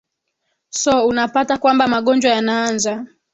[0.69, 3.05] so unapata kwamba magonjwa yanaanza